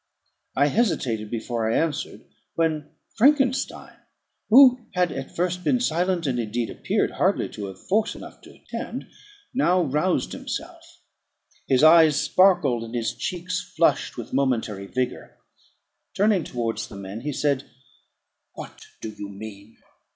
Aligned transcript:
I 0.55 0.65
hesitated 0.69 1.29
before 1.29 1.71
I 1.71 1.77
answered; 1.77 2.25
when 2.55 2.89
Frankenstein, 3.17 3.97
who 4.49 4.87
had 4.95 5.11
at 5.11 5.35
first 5.35 5.63
been 5.63 5.79
silent, 5.79 6.25
and, 6.25 6.39
indeed, 6.39 6.71
appeared 6.71 7.11
hardly 7.11 7.47
to 7.49 7.67
have 7.67 7.79
force 7.87 8.15
enough 8.15 8.41
to 8.41 8.55
attend, 8.55 9.05
now 9.53 9.83
roused 9.83 10.31
himself; 10.31 10.83
his 11.67 11.83
eyes 11.83 12.15
sparkled, 12.19 12.83
and 12.83 12.95
his 12.95 13.13
cheeks 13.13 13.61
flushed 13.77 14.17
with 14.17 14.33
momentary 14.33 14.87
vigour. 14.87 15.37
Turning 16.15 16.43
towards 16.43 16.87
the 16.87 16.95
men, 16.97 17.21
he 17.21 17.31
said 17.31 17.69
"What 18.55 18.81
do 19.01 19.11
you 19.11 19.29
mean? 19.29 19.77